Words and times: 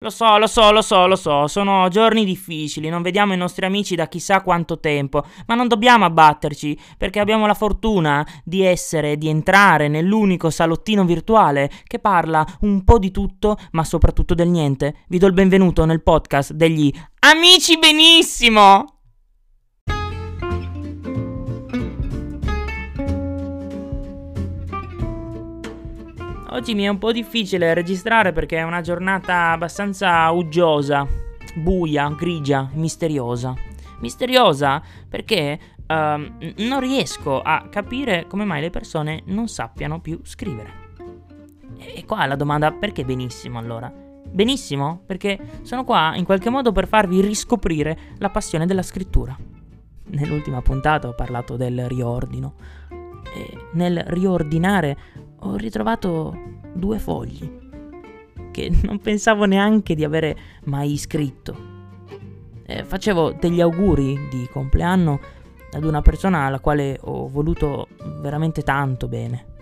Lo 0.00 0.10
so, 0.10 0.38
lo 0.38 0.46
so, 0.46 0.70
lo 0.70 0.80
so, 0.80 1.08
lo 1.08 1.16
so, 1.16 1.48
sono 1.48 1.88
giorni 1.88 2.24
difficili, 2.24 2.88
non 2.88 3.02
vediamo 3.02 3.32
i 3.32 3.36
nostri 3.36 3.66
amici 3.66 3.96
da 3.96 4.06
chissà 4.06 4.42
quanto 4.42 4.78
tempo, 4.78 5.24
ma 5.48 5.56
non 5.56 5.66
dobbiamo 5.66 6.04
abbatterci, 6.04 6.78
perché 6.96 7.18
abbiamo 7.18 7.46
la 7.46 7.54
fortuna 7.54 8.24
di 8.44 8.62
essere, 8.62 9.18
di 9.18 9.28
entrare 9.28 9.88
nell'unico 9.88 10.50
salottino 10.50 11.04
virtuale 11.04 11.68
che 11.84 11.98
parla 11.98 12.46
un 12.60 12.84
po' 12.84 13.00
di 13.00 13.10
tutto, 13.10 13.56
ma 13.72 13.82
soprattutto 13.82 14.34
del 14.34 14.48
niente. 14.48 14.98
Vi 15.08 15.18
do 15.18 15.26
il 15.26 15.32
benvenuto 15.32 15.84
nel 15.84 16.00
podcast 16.00 16.52
degli 16.52 16.94
Amici 17.18 17.76
Benissimo! 17.76 18.97
Oggi 26.58 26.74
mi 26.74 26.82
è 26.82 26.88
un 26.88 26.98
po' 26.98 27.12
difficile 27.12 27.72
registrare 27.72 28.32
perché 28.32 28.56
è 28.56 28.64
una 28.64 28.80
giornata 28.80 29.52
abbastanza 29.52 30.28
uggiosa, 30.32 31.06
buia, 31.54 32.08
grigia, 32.08 32.68
misteriosa. 32.72 33.54
Misteriosa 34.00 34.82
perché 35.08 35.56
uh, 35.76 35.94
non 35.94 36.80
riesco 36.80 37.40
a 37.40 37.68
capire 37.70 38.26
come 38.26 38.44
mai 38.44 38.60
le 38.60 38.70
persone 38.70 39.22
non 39.26 39.46
sappiano 39.46 40.00
più 40.00 40.18
scrivere. 40.24 40.72
E 41.78 42.04
qua 42.04 42.26
la 42.26 42.34
domanda 42.34 42.72
perché 42.72 43.04
benissimo 43.04 43.60
allora? 43.60 43.88
Benissimo 44.28 45.00
perché 45.06 45.38
sono 45.62 45.84
qua 45.84 46.16
in 46.16 46.24
qualche 46.24 46.50
modo 46.50 46.72
per 46.72 46.88
farvi 46.88 47.20
riscoprire 47.20 47.96
la 48.18 48.30
passione 48.30 48.66
della 48.66 48.82
scrittura. 48.82 49.38
Nell'ultima 50.06 50.60
puntata 50.60 51.06
ho 51.06 51.14
parlato 51.14 51.56
del 51.56 51.86
riordino. 51.86 52.54
E 53.32 53.68
nel 53.74 54.02
riordinare 54.08 54.96
ho 55.40 55.56
ritrovato 55.56 56.36
due 56.74 56.98
fogli 56.98 57.66
che 58.50 58.70
non 58.82 58.98
pensavo 58.98 59.44
neanche 59.44 59.94
di 59.94 60.04
avere 60.04 60.36
mai 60.64 60.96
scritto. 60.96 61.76
Eh, 62.66 62.84
facevo 62.84 63.32
degli 63.32 63.60
auguri 63.60 64.28
di 64.28 64.46
compleanno 64.50 65.20
ad 65.72 65.84
una 65.84 66.02
persona 66.02 66.40
alla 66.40 66.60
quale 66.60 66.98
ho 67.00 67.28
voluto 67.28 67.88
veramente 68.20 68.62
tanto 68.62 69.08
bene. 69.08 69.56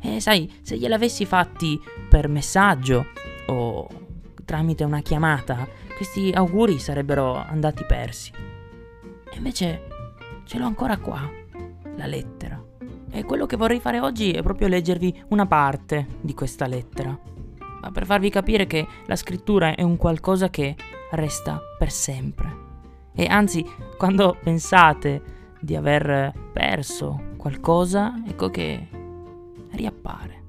E 0.00 0.20
sai, 0.20 0.50
se 0.62 0.76
gliel'avessi 0.76 1.26
fatti 1.26 1.80
per 2.08 2.28
messaggio 2.28 3.06
o 3.48 3.88
tramite 4.44 4.84
una 4.84 5.00
chiamata, 5.00 5.66
questi 5.96 6.30
auguri 6.30 6.78
sarebbero 6.78 7.34
andati 7.34 7.84
persi. 7.84 8.30
E 9.30 9.36
invece 9.36 9.82
ce 10.44 10.58
l'ho 10.58 10.66
ancora 10.66 10.96
qua, 10.98 11.28
la 11.96 12.06
lettera. 12.06 12.62
E 13.16 13.24
quello 13.24 13.46
che 13.46 13.56
vorrei 13.56 13.80
fare 13.80 13.98
oggi 13.98 14.32
è 14.32 14.42
proprio 14.42 14.68
leggervi 14.68 15.24
una 15.28 15.46
parte 15.46 16.06
di 16.20 16.34
questa 16.34 16.66
lettera, 16.66 17.18
ma 17.80 17.90
per 17.90 18.04
farvi 18.04 18.28
capire 18.28 18.66
che 18.66 18.86
la 19.06 19.16
scrittura 19.16 19.74
è 19.74 19.80
un 19.80 19.96
qualcosa 19.96 20.50
che 20.50 20.76
resta 21.12 21.58
per 21.78 21.90
sempre. 21.90 22.64
E 23.14 23.24
anzi, 23.24 23.64
quando 23.96 24.36
pensate 24.42 25.22
di 25.60 25.74
aver 25.74 26.30
perso 26.52 27.32
qualcosa, 27.38 28.22
ecco 28.28 28.50
che 28.50 28.86
riappare. 29.70 30.42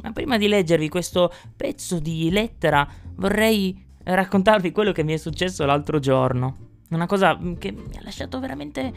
Ma 0.00 0.10
prima 0.12 0.38
di 0.38 0.48
leggervi 0.48 0.88
questo 0.88 1.30
pezzo 1.54 1.98
di 1.98 2.30
lettera, 2.30 2.88
vorrei 3.16 3.84
raccontarvi 4.04 4.72
quello 4.72 4.92
che 4.92 5.04
mi 5.04 5.12
è 5.12 5.18
successo 5.18 5.66
l'altro 5.66 5.98
giorno. 5.98 6.56
Una 6.88 7.04
cosa 7.04 7.38
che 7.58 7.72
mi 7.72 7.98
ha 7.98 8.02
lasciato 8.02 8.40
veramente 8.40 8.90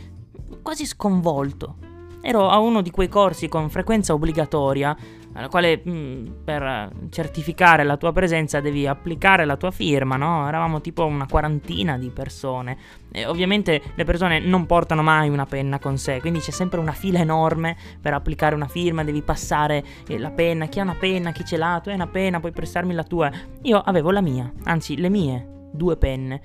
quasi 0.62 0.86
sconvolto. 0.86 1.87
Ero 2.28 2.50
a 2.50 2.58
uno 2.60 2.82
di 2.82 2.92
quei 2.92 3.08
corsi 3.08 3.48
con 3.48 3.70
frequenza 3.70 4.12
obbligatoria, 4.12 4.94
alla 5.32 5.48
quale 5.48 5.80
mh, 5.82 5.90
mm, 5.90 6.26
per 6.44 6.90
certificare 7.10 7.86
la 7.86 7.96
tua 7.96 8.12
presenza 8.12 8.60
devi 8.60 8.86
applicare 8.86 9.46
la 9.46 9.56
tua 9.56 9.72
firma, 9.72 10.18
no? 10.18 10.46
Eravamo 10.46 10.82
tipo 10.82 11.06
una 11.06 11.26
quarantina 11.26 11.98
di 11.98 12.10
persone. 12.10 12.78
E 13.14 13.26
ovviamente 13.26 13.82
le 13.96 14.04
persone 14.04 14.40
non 14.40 14.66
portano 14.66 15.04
mai 15.04 15.30
una 15.30 15.46
penna 15.46 15.80
con 15.80 15.98
sé, 15.98 16.20
quindi 16.20 16.40
c'è 16.40 16.52
sempre 16.52 16.82
una 16.82 16.92
fila 16.92 17.20
enorme 17.20 17.78
per 18.02 18.14
applicare 18.14 18.56
una 18.56 18.68
firma, 18.68 19.06
devi 19.06 19.22
passare 19.22 19.82
eh, 20.06 20.20
la 20.20 20.32
penna, 20.32 20.66
chi 20.66 20.82
ha 20.82 20.84
una 20.84 20.96
penna, 21.00 21.32
chi 21.32 21.46
ce 21.46 21.56
l'ha, 21.56 21.80
tu 21.82 21.88
hai 21.88 21.96
una 21.96 22.08
penna, 22.08 22.42
puoi 22.42 22.52
prestarmi 22.52 22.94
la 22.94 23.04
tua. 23.04 23.32
Io 23.62 23.80
avevo 23.80 24.12
la 24.12 24.20
mia, 24.20 24.52
anzi 24.66 24.98
le 24.98 25.08
mie, 25.08 25.70
due 25.72 25.96
penne 25.96 26.42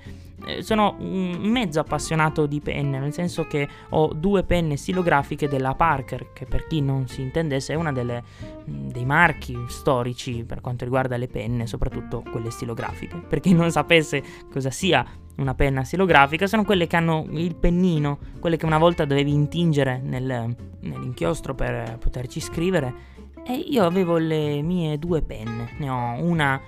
sono 0.59 0.95
un 0.99 1.37
mezzo 1.41 1.79
appassionato 1.79 2.45
di 2.45 2.59
penne, 2.59 2.99
nel 2.99 3.13
senso 3.13 3.45
che 3.45 3.67
ho 3.89 4.13
due 4.13 4.43
penne 4.43 4.77
stilografiche 4.77 5.47
della 5.47 5.75
Parker, 5.75 6.33
che 6.33 6.45
per 6.45 6.67
chi 6.67 6.81
non 6.81 7.07
si 7.07 7.21
intendesse 7.21 7.73
è 7.73 7.75
uno 7.75 7.91
dei 7.91 9.05
marchi 9.05 9.57
storici 9.67 10.43
per 10.43 10.61
quanto 10.61 10.83
riguarda 10.83 11.17
le 11.17 11.27
penne, 11.27 11.67
soprattutto 11.67 12.23
quelle 12.31 12.51
stilografiche. 12.51 13.17
Per 13.17 13.39
chi 13.39 13.53
non 13.53 13.71
sapesse 13.71 14.21
cosa 14.51 14.71
sia 14.71 15.05
una 15.37 15.55
penna 15.55 15.83
stilografica, 15.83 16.45
sono 16.47 16.63
quelle 16.63 16.87
che 16.87 16.95
hanno 16.95 17.25
il 17.29 17.55
pennino, 17.55 18.19
quelle 18.39 18.57
che 18.57 18.65
una 18.65 18.77
volta 18.77 19.05
dovevi 19.05 19.33
intingere 19.33 19.99
nel, 20.03 20.55
nell'inchiostro 20.81 21.55
per 21.55 21.97
poterci 21.97 22.39
scrivere. 22.39 23.11
E 23.45 23.53
io 23.53 23.85
avevo 23.85 24.17
le 24.17 24.61
mie 24.61 24.97
due 24.97 25.21
penne, 25.21 25.71
ne 25.77 25.89
ho 25.89 26.23
una 26.23 26.59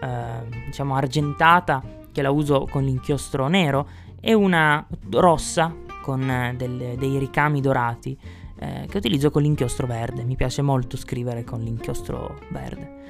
eh, 0.00 0.66
diciamo 0.66 0.94
argentata 0.94 2.00
che 2.12 2.22
la 2.22 2.30
uso 2.30 2.68
con 2.70 2.84
l'inchiostro 2.84 3.48
nero, 3.48 3.88
e 4.24 4.34
una 4.34 4.86
rossa 5.10 5.74
con 6.00 6.22
eh, 6.30 6.54
del, 6.56 6.96
dei 6.96 7.18
ricami 7.18 7.60
dorati 7.60 8.16
eh, 8.58 8.86
che 8.88 8.96
utilizzo 8.96 9.30
con 9.30 9.42
l'inchiostro 9.42 9.86
verde. 9.86 10.22
Mi 10.24 10.36
piace 10.36 10.62
molto 10.62 10.96
scrivere 10.96 11.42
con 11.42 11.60
l'inchiostro 11.60 12.38
verde. 12.50 13.00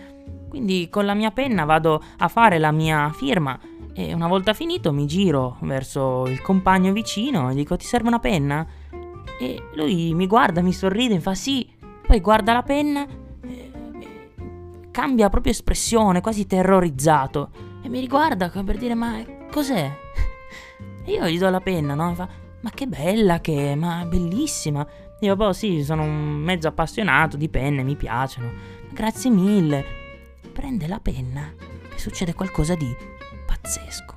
Quindi 0.48 0.88
con 0.90 1.04
la 1.04 1.14
mia 1.14 1.30
penna 1.30 1.64
vado 1.64 2.02
a 2.18 2.28
fare 2.28 2.58
la 2.58 2.72
mia 2.72 3.10
firma 3.12 3.58
e 3.94 4.14
una 4.14 4.26
volta 4.26 4.54
finito 4.54 4.92
mi 4.92 5.06
giro 5.06 5.58
verso 5.60 6.26
il 6.26 6.40
compagno 6.40 6.92
vicino 6.92 7.50
e 7.50 7.54
dico 7.54 7.76
ti 7.76 7.84
serve 7.84 8.08
una 8.08 8.18
penna? 8.18 8.66
E 9.38 9.62
lui 9.74 10.14
mi 10.14 10.26
guarda, 10.26 10.62
mi 10.62 10.72
sorride, 10.72 11.14
mi 11.14 11.20
fa 11.20 11.34
sì, 11.34 11.68
poi 12.06 12.20
guarda 12.20 12.52
la 12.52 12.62
penna, 12.62 13.06
eh, 13.42 13.70
cambia 14.90 15.28
proprio 15.28 15.52
espressione, 15.52 16.20
quasi 16.20 16.46
terrorizzato 16.46 17.50
e 17.50 17.71
mi 17.92 18.00
riguarda 18.00 18.48
come 18.48 18.64
per 18.64 18.78
dire 18.78 18.94
ma 18.94 19.22
cos'è? 19.50 19.98
E 21.04 21.12
io 21.12 21.28
gli 21.28 21.38
do 21.38 21.50
la 21.50 21.60
penna, 21.60 21.94
no? 21.94 22.14
Fa 22.14 22.26
ma 22.60 22.70
che 22.70 22.86
bella 22.86 23.40
che 23.42 23.72
è, 23.72 23.74
ma 23.74 24.06
bellissima. 24.06 24.86
Io 25.20 25.36
boh 25.36 25.52
sì, 25.52 25.84
sono 25.84 26.02
un 26.02 26.36
mezzo 26.36 26.68
appassionato 26.68 27.36
di 27.36 27.50
penne, 27.50 27.82
mi 27.82 27.94
piacciono. 27.94 28.50
Grazie 28.90 29.28
mille. 29.28 29.84
Prende 30.52 30.86
la 30.86 31.00
penna 31.00 31.52
e 31.94 31.98
succede 31.98 32.32
qualcosa 32.32 32.74
di 32.74 32.90
pazzesco. 33.46 34.14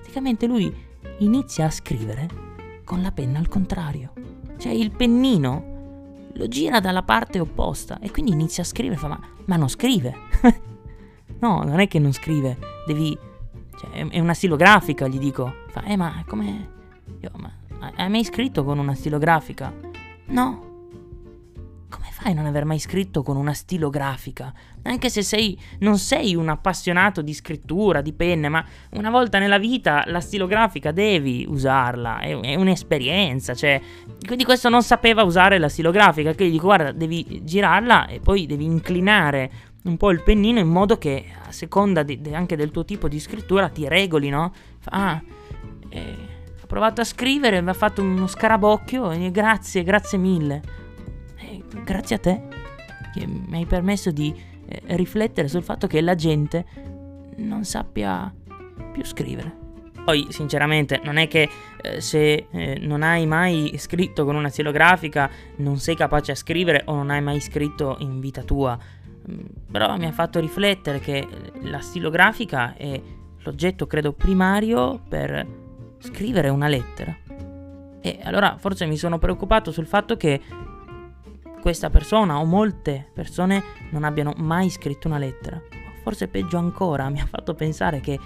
Praticamente 0.00 0.46
lui 0.46 0.74
inizia 1.18 1.66
a 1.66 1.70
scrivere 1.70 2.26
con 2.84 3.02
la 3.02 3.12
penna 3.12 3.38
al 3.38 3.48
contrario. 3.48 4.14
Cioè 4.58 4.72
il 4.72 4.90
pennino 4.90 6.32
lo 6.32 6.48
gira 6.48 6.80
dalla 6.80 7.02
parte 7.04 7.38
opposta 7.38 8.00
e 8.00 8.10
quindi 8.10 8.32
inizia 8.32 8.64
a 8.64 8.66
scrivere, 8.66 8.98
fa 8.98 9.06
ma, 9.06 9.20
ma 9.44 9.56
non 9.56 9.68
scrive. 9.68 10.12
No, 11.44 11.62
non 11.62 11.78
è 11.78 11.88
che 11.88 11.98
non 11.98 12.10
scrive, 12.14 12.56
devi... 12.86 13.14
Cioè, 13.78 14.06
è 14.08 14.18
una 14.18 14.32
stilografica, 14.32 15.06
gli 15.08 15.18
dico. 15.18 15.52
Fa, 15.68 15.82
eh, 15.82 15.94
ma 15.94 16.24
come... 16.26 16.70
Io, 17.20 17.30
ma 17.36 17.52
hai 17.96 18.08
mai 18.08 18.24
scritto 18.24 18.64
con 18.64 18.78
una 18.78 18.94
stilografica? 18.94 19.70
No. 20.28 20.72
Come 21.90 22.06
fai 22.10 22.32
a 22.32 22.34
non 22.34 22.46
aver 22.46 22.64
mai 22.64 22.78
scritto 22.78 23.22
con 23.22 23.36
una 23.36 23.52
stilografica? 23.52 24.54
Anche 24.84 25.10
se 25.10 25.22
sei, 25.22 25.60
non 25.80 25.98
sei 25.98 26.34
un 26.34 26.48
appassionato 26.48 27.20
di 27.20 27.34
scrittura, 27.34 28.00
di 28.00 28.14
penne, 28.14 28.48
ma 28.48 28.64
una 28.92 29.10
volta 29.10 29.38
nella 29.38 29.58
vita 29.58 30.02
la 30.06 30.20
stilografica 30.20 30.92
devi 30.92 31.44
usarla, 31.46 32.20
è, 32.20 32.34
è 32.40 32.54
un'esperienza, 32.54 33.52
cioè... 33.52 33.78
Quindi 34.26 34.44
questo 34.44 34.70
non 34.70 34.82
sapeva 34.82 35.24
usare 35.24 35.58
la 35.58 35.68
stilografica, 35.68 36.32
che 36.32 36.46
gli 36.46 36.52
dico, 36.52 36.68
guarda, 36.68 36.90
devi 36.90 37.42
girarla 37.44 38.06
e 38.06 38.20
poi 38.20 38.46
devi 38.46 38.64
inclinare 38.64 39.72
un 39.84 39.96
po' 39.96 40.10
il 40.10 40.22
pennino 40.22 40.58
in 40.58 40.68
modo 40.68 40.98
che 40.98 41.26
a 41.46 41.52
seconda 41.52 42.02
di, 42.02 42.20
anche 42.32 42.56
del 42.56 42.70
tuo 42.70 42.84
tipo 42.84 43.08
di 43.08 43.20
scrittura 43.20 43.68
ti 43.68 43.86
regoli, 43.88 44.28
no? 44.28 44.52
Ah, 44.86 45.22
eh, 45.88 46.16
ho 46.62 46.66
provato 46.66 47.00
a 47.00 47.04
scrivere, 47.04 47.60
mi 47.60 47.70
ha 47.70 47.74
fatto 47.74 48.02
uno 48.02 48.26
scarabocchio 48.26 49.10
e 49.10 49.30
grazie, 49.30 49.82
grazie 49.82 50.18
mille. 50.18 50.62
Eh, 51.36 51.62
grazie 51.82 52.16
a 52.16 52.18
te 52.18 52.42
che 53.12 53.26
mi 53.26 53.58
hai 53.58 53.66
permesso 53.66 54.10
di 54.10 54.34
eh, 54.66 54.82
riflettere 54.96 55.48
sul 55.48 55.62
fatto 55.62 55.86
che 55.86 56.00
la 56.00 56.14
gente 56.14 56.64
non 57.36 57.64
sappia 57.64 58.32
più 58.92 59.04
scrivere. 59.04 59.62
Poi, 60.04 60.26
sinceramente, 60.30 61.00
non 61.02 61.16
è 61.16 61.28
che 61.28 61.48
eh, 61.80 62.00
se 62.00 62.46
eh, 62.50 62.78
non 62.80 63.02
hai 63.02 63.26
mai 63.26 63.74
scritto 63.78 64.24
con 64.24 64.34
una 64.34 64.50
stilografica 64.50 65.30
non 65.56 65.78
sei 65.78 65.96
capace 65.96 66.32
a 66.32 66.34
scrivere 66.34 66.82
o 66.86 66.94
non 66.94 67.10
hai 67.10 67.22
mai 67.22 67.40
scritto 67.40 67.96
in 68.00 68.20
vita 68.20 68.42
tua. 68.42 68.78
Mm, 69.30 69.44
però 69.70 69.96
mi 69.96 70.06
ha 70.06 70.12
fatto 70.12 70.40
riflettere 70.40 71.00
che 71.00 71.26
la 71.62 71.80
stilografica 71.80 72.74
è 72.74 73.00
l'oggetto, 73.42 73.86
credo, 73.86 74.12
primario 74.12 75.00
per 75.08 75.46
scrivere 75.98 76.48
una 76.48 76.68
lettera. 76.68 77.16
E 78.00 78.20
allora 78.22 78.56
forse 78.58 78.84
mi 78.86 78.96
sono 78.96 79.18
preoccupato 79.18 79.72
sul 79.72 79.86
fatto 79.86 80.16
che 80.16 80.40
questa 81.60 81.88
persona 81.88 82.38
o 82.38 82.44
molte 82.44 83.08
persone 83.14 83.62
non 83.90 84.04
abbiano 84.04 84.34
mai 84.36 84.68
scritto 84.68 85.08
una 85.08 85.18
lettera. 85.18 85.60
forse 86.02 86.28
peggio 86.28 86.58
ancora, 86.58 87.08
mi 87.08 87.18
ha 87.18 87.24
fatto 87.24 87.54
pensare 87.54 88.00
che 88.00 88.20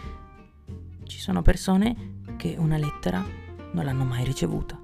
ci 1.04 1.20
sono 1.20 1.42
persone 1.42 2.22
che 2.36 2.56
una 2.58 2.76
lettera 2.76 3.24
non 3.72 3.84
l'hanno 3.84 4.02
mai 4.02 4.24
ricevuta. 4.24 4.76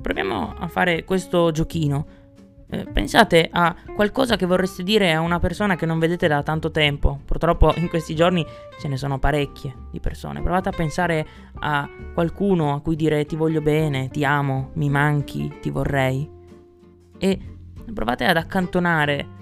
Proviamo 0.00 0.54
a 0.56 0.68
fare 0.68 1.04
questo 1.04 1.50
giochino. 1.50 2.06
Eh, 2.72 2.86
pensate 2.86 3.48
a 3.50 3.74
qualcosa 3.96 4.36
che 4.36 4.46
vorreste 4.46 4.84
dire 4.84 5.12
a 5.12 5.20
una 5.20 5.40
persona 5.40 5.74
che 5.74 5.86
non 5.86 5.98
vedete 5.98 6.28
da 6.28 6.42
tanto 6.42 6.70
tempo. 6.70 7.20
Purtroppo 7.24 7.74
in 7.76 7.88
questi 7.88 8.14
giorni 8.14 8.46
ce 8.78 8.86
ne 8.86 8.96
sono 8.96 9.18
parecchie 9.18 9.74
di 9.90 9.98
persone. 9.98 10.40
Provate 10.40 10.68
a 10.68 10.72
pensare 10.72 11.26
a 11.58 11.88
qualcuno 12.14 12.74
a 12.74 12.80
cui 12.80 12.94
dire 12.94 13.24
ti 13.24 13.34
voglio 13.34 13.60
bene, 13.60 14.08
ti 14.08 14.24
amo, 14.24 14.70
mi 14.74 14.88
manchi, 14.88 15.58
ti 15.60 15.70
vorrei. 15.70 16.30
E 17.18 17.38
provate 17.92 18.24
ad 18.24 18.36
accantonare 18.36 19.38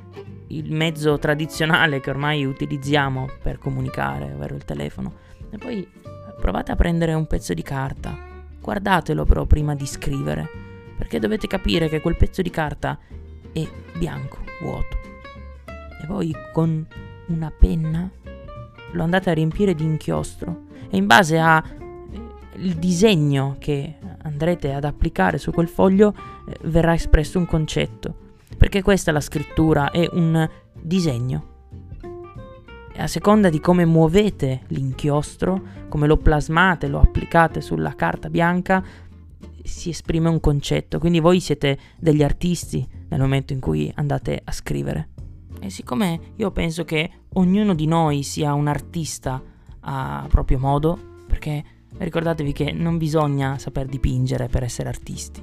il 0.48 0.72
mezzo 0.72 1.19
tradizionale 1.19 2.00
che 2.00 2.08
ormai 2.08 2.46
utilizziamo 2.46 3.28
per 3.42 3.58
comunicare, 3.58 4.32
ovvero 4.32 4.54
il 4.54 4.64
telefono. 4.64 5.12
E 5.50 5.58
poi 5.58 5.86
provate 6.40 6.72
a 6.72 6.76
prendere 6.76 7.12
un 7.12 7.26
pezzo 7.26 7.52
di 7.52 7.62
carta. 7.62 8.16
Guardatelo 8.58 9.24
però 9.24 9.44
prima 9.44 9.74
di 9.74 9.86
scrivere, 9.86 10.48
perché 10.96 11.19
dovete 11.19 11.46
capire 11.46 11.90
che 11.90 12.00
quel 12.00 12.16
pezzo 12.16 12.40
di 12.40 12.50
carta 12.50 12.98
è 13.52 13.66
bianco, 13.96 14.38
vuoto. 14.60 14.96
E 16.02 16.06
poi 16.06 16.34
con 16.52 16.86
una 17.26 17.52
penna 17.56 18.10
lo 18.92 19.02
andate 19.02 19.30
a 19.30 19.34
riempire 19.34 19.74
di 19.74 19.84
inchiostro 19.84 20.66
e 20.90 20.96
in 20.96 21.06
base 21.06 21.38
al 21.38 21.62
eh, 22.52 22.78
disegno 22.78 23.56
che 23.58 23.96
andrete 24.22 24.72
ad 24.72 24.84
applicare 24.84 25.38
su 25.38 25.50
quel 25.50 25.68
foglio 25.68 26.14
eh, 26.48 26.56
verrà 26.62 26.94
espresso 26.94 27.38
un 27.38 27.46
concetto 27.46 28.26
perché 28.58 28.82
questa 28.82 29.10
è 29.10 29.14
la 29.14 29.20
scrittura, 29.20 29.90
è 29.90 30.06
un 30.12 30.48
disegno. 30.74 31.56
E 32.92 33.00
a 33.00 33.06
seconda 33.06 33.48
di 33.48 33.60
come 33.60 33.84
muovete 33.84 34.62
l'inchiostro, 34.68 35.62
come 35.88 36.08
lo 36.08 36.16
plasmate, 36.16 36.88
lo 36.88 36.98
applicate 37.00 37.60
sulla 37.60 37.94
carta 37.94 38.28
bianca, 38.28 38.82
si 39.64 39.90
esprime 39.90 40.28
un 40.28 40.40
concetto. 40.40 40.99
Quindi 40.99 41.20
voi 41.20 41.40
siete 41.40 41.78
degli 41.99 42.22
artisti 42.22 42.87
nel 43.08 43.20
momento 43.20 43.52
in 43.52 43.60
cui 43.60 43.90
andate 43.94 44.40
a 44.43 44.52
scrivere. 44.52 45.08
E 45.60 45.70
siccome 45.70 46.32
io 46.37 46.50
penso 46.50 46.84
che 46.84 47.10
ognuno 47.34 47.75
di 47.75 47.87
noi 47.87 48.22
sia 48.22 48.55
un 48.55 48.69
artista 48.69 49.43
a 49.81 50.26
proprio 50.28 50.58
modo, 50.58 50.99
perché 51.26 51.64
ricordatevi 51.99 52.52
che 52.52 52.72
non 52.72 52.99
bisogna 52.99 53.58
saper 53.58 53.87
dipingere 53.87 54.49
per 54.49 54.62
essere 54.62 54.88
artisti. 54.88 55.43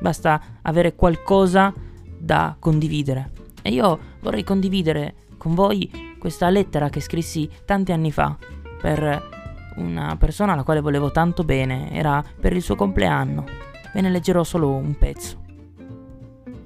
Basta 0.00 0.58
avere 0.62 0.94
qualcosa 0.94 1.72
da 2.18 2.56
condividere. 2.58 3.30
E 3.62 3.70
io 3.70 3.98
vorrei 4.20 4.44
condividere 4.44 5.14
con 5.38 5.54
voi 5.54 5.90
questa 6.18 6.50
lettera 6.50 6.88
che 6.88 7.00
scrissi 7.00 7.48
tanti 7.64 7.92
anni 7.92 8.12
fa 8.12 8.36
per 8.80 9.41
una 9.76 10.16
persona 10.16 10.52
alla 10.52 10.64
quale 10.64 10.80
volevo 10.80 11.10
tanto 11.10 11.44
bene, 11.44 11.90
era 11.92 12.22
per 12.40 12.52
il 12.52 12.62
suo 12.62 12.74
compleanno. 12.74 13.44
Ve 13.92 14.00
ne 14.00 14.10
leggerò 14.10 14.42
solo 14.44 14.70
un 14.70 14.96
pezzo. 14.96 15.40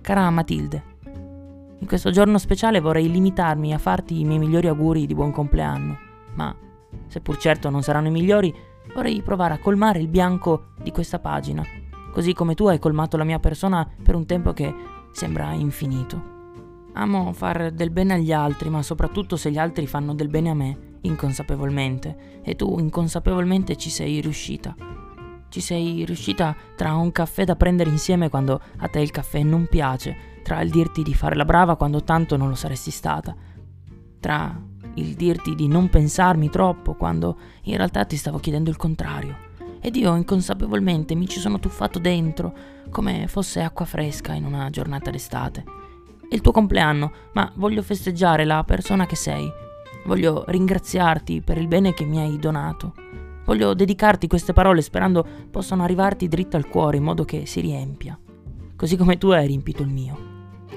Cara 0.00 0.30
Matilde, 0.30 0.94
in 1.78 1.86
questo 1.86 2.10
giorno 2.10 2.38
speciale 2.38 2.80
vorrei 2.80 3.10
limitarmi 3.10 3.74
a 3.74 3.78
farti 3.78 4.20
i 4.20 4.24
miei 4.24 4.38
migliori 4.38 4.68
auguri 4.68 5.06
di 5.06 5.14
buon 5.14 5.30
compleanno, 5.30 5.98
ma 6.34 6.54
seppur 7.06 7.36
certo 7.36 7.68
non 7.70 7.82
saranno 7.82 8.08
i 8.08 8.12
migliori, 8.12 8.54
vorrei 8.94 9.20
provare 9.22 9.54
a 9.54 9.58
colmare 9.58 9.98
il 9.98 10.08
bianco 10.08 10.68
di 10.80 10.90
questa 10.90 11.18
pagina, 11.18 11.62
così 12.12 12.32
come 12.32 12.54
tu 12.54 12.66
hai 12.66 12.78
colmato 12.78 13.16
la 13.16 13.24
mia 13.24 13.38
persona 13.38 13.88
per 14.02 14.14
un 14.14 14.24
tempo 14.26 14.52
che 14.52 14.74
sembra 15.12 15.52
infinito. 15.52 16.34
Amo 16.94 17.32
far 17.34 17.72
del 17.72 17.90
bene 17.90 18.14
agli 18.14 18.32
altri, 18.32 18.70
ma 18.70 18.82
soprattutto 18.82 19.36
se 19.36 19.50
gli 19.50 19.58
altri 19.58 19.86
fanno 19.86 20.14
del 20.14 20.28
bene 20.28 20.50
a 20.50 20.54
me, 20.54 20.78
inconsapevolmente, 21.06 22.40
e 22.42 22.54
tu 22.54 22.78
inconsapevolmente 22.78 23.76
ci 23.76 23.90
sei 23.90 24.20
riuscita. 24.20 24.74
Ci 25.48 25.60
sei 25.60 26.04
riuscita 26.04 26.54
tra 26.76 26.94
un 26.94 27.12
caffè 27.12 27.44
da 27.44 27.56
prendere 27.56 27.90
insieme 27.90 28.28
quando 28.28 28.60
a 28.78 28.88
te 28.88 29.00
il 29.00 29.10
caffè 29.10 29.42
non 29.42 29.66
piace, 29.66 30.40
tra 30.42 30.60
il 30.60 30.70
dirti 30.70 31.02
di 31.02 31.14
fare 31.14 31.34
la 31.34 31.44
brava 31.44 31.76
quando 31.76 32.02
tanto 32.04 32.36
non 32.36 32.48
lo 32.48 32.54
saresti 32.54 32.90
stata, 32.90 33.34
tra 34.20 34.60
il 34.94 35.14
dirti 35.14 35.54
di 35.54 35.68
non 35.68 35.88
pensarmi 35.88 36.50
troppo 36.50 36.94
quando 36.94 37.38
in 37.62 37.76
realtà 37.76 38.04
ti 38.04 38.16
stavo 38.16 38.38
chiedendo 38.38 38.70
il 38.70 38.76
contrario. 38.76 39.44
Ed 39.80 39.94
io 39.96 40.16
inconsapevolmente 40.16 41.14
mi 41.14 41.28
ci 41.28 41.38
sono 41.38 41.58
tuffato 41.58 41.98
dentro, 41.98 42.52
come 42.90 43.26
fosse 43.28 43.62
acqua 43.62 43.84
fresca 43.84 44.32
in 44.32 44.44
una 44.44 44.68
giornata 44.70 45.10
d'estate. 45.10 45.64
È 46.28 46.34
il 46.34 46.40
tuo 46.40 46.52
compleanno, 46.52 47.12
ma 47.34 47.52
voglio 47.56 47.82
festeggiare 47.82 48.44
la 48.44 48.64
persona 48.64 49.06
che 49.06 49.16
sei. 49.16 49.64
Voglio 50.06 50.44
ringraziarti 50.46 51.42
per 51.42 51.58
il 51.58 51.66
bene 51.66 51.92
che 51.92 52.04
mi 52.04 52.20
hai 52.20 52.38
donato. 52.38 52.94
Voglio 53.44 53.74
dedicarti 53.74 54.28
queste 54.28 54.52
parole 54.52 54.80
sperando 54.80 55.26
possano 55.50 55.82
arrivarti 55.82 56.28
dritto 56.28 56.56
al 56.56 56.68
cuore 56.68 56.96
in 56.96 57.02
modo 57.02 57.24
che 57.24 57.44
si 57.44 57.60
riempia, 57.60 58.16
così 58.76 58.96
come 58.96 59.18
tu 59.18 59.30
hai 59.30 59.48
riempito 59.48 59.82
il 59.82 59.88
mio, 59.88 60.16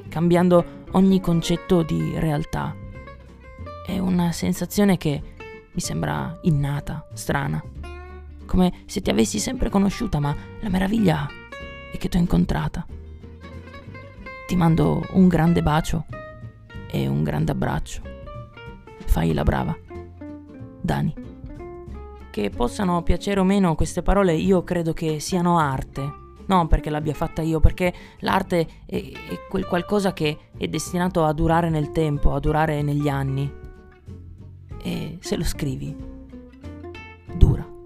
cambiando 0.09 0.85
ogni 0.91 1.21
concetto 1.21 1.83
di 1.83 2.17
realtà. 2.17 2.75
È 3.85 3.97
una 3.99 4.31
sensazione 4.31 4.97
che 4.97 5.21
mi 5.71 5.79
sembra 5.79 6.39
innata, 6.41 7.07
strana, 7.13 7.63
come 8.47 8.81
se 8.85 9.01
ti 9.01 9.11
avessi 9.11 9.37
sempre 9.37 9.69
conosciuta, 9.69 10.19
ma 10.19 10.35
la 10.59 10.69
meraviglia 10.69 11.27
e 11.93 11.97
che 11.99 12.09
ti 12.09 12.17
ho 12.17 12.19
incontrata. 12.19 12.83
Ti 14.47 14.55
mando 14.55 15.05
un 15.11 15.27
grande 15.27 15.61
bacio 15.61 16.05
e 16.89 17.07
un 17.07 17.21
grande 17.21 17.51
abbraccio. 17.51 18.08
Fai 19.09 19.33
la 19.33 19.41
brava. 19.41 19.75
Dani. 20.81 21.13
Che 22.29 22.49
possano 22.51 23.01
piacere 23.01 23.39
o 23.39 23.43
meno 23.43 23.73
queste 23.73 24.03
parole, 24.03 24.33
io 24.33 24.63
credo 24.63 24.93
che 24.93 25.19
siano 25.19 25.57
arte. 25.57 26.17
Non 26.45 26.67
perché 26.67 26.91
l'abbia 26.91 27.15
fatta 27.15 27.41
io, 27.41 27.59
perché 27.59 27.91
l'arte 28.19 28.67
è, 28.85 28.95
è 28.97 29.47
quel 29.49 29.65
qualcosa 29.65 30.13
che 30.13 30.37
è 30.55 30.67
destinato 30.67 31.25
a 31.25 31.33
durare 31.33 31.69
nel 31.69 31.91
tempo, 31.91 32.33
a 32.33 32.39
durare 32.39 32.83
negli 32.83 33.09
anni. 33.09 33.51
E 34.83 35.17
se 35.19 35.35
lo 35.35 35.43
scrivi, 35.43 35.95
dura. 37.33 37.78